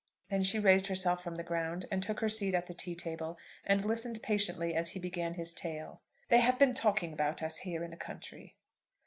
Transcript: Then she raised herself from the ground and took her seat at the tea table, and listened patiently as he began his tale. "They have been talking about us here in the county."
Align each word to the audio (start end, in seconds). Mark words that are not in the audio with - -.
Then 0.31 0.41
she 0.41 0.57
raised 0.57 0.87
herself 0.87 1.21
from 1.23 1.35
the 1.35 1.43
ground 1.43 1.85
and 1.91 2.01
took 2.01 2.21
her 2.21 2.27
seat 2.27 2.55
at 2.55 2.65
the 2.65 2.73
tea 2.73 2.95
table, 2.95 3.37
and 3.63 3.85
listened 3.85 4.23
patiently 4.23 4.73
as 4.73 4.93
he 4.93 4.99
began 4.99 5.35
his 5.35 5.53
tale. 5.53 6.01
"They 6.29 6.39
have 6.39 6.57
been 6.57 6.73
talking 6.73 7.13
about 7.13 7.43
us 7.43 7.59
here 7.59 7.83
in 7.83 7.91
the 7.91 7.97
county." 7.97 8.55